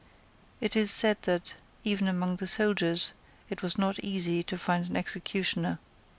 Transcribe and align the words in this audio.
It 0.59 0.75
is 0.75 0.89
said 0.89 1.21
that, 1.29 1.53
even 1.83 2.07
among 2.07 2.37
the 2.37 2.47
soldiers, 2.47 3.13
it 3.51 3.61
was 3.61 3.77
not 3.77 3.99
easy 4.03 4.41
to 4.41 4.57
find 4.57 4.89
an 4.89 4.97
executioner. 4.97 5.77